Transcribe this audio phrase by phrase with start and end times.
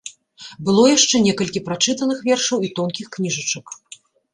[0.69, 3.83] Было яшчэ некалькі прачытаных вершаў і тонкіх кніжачак.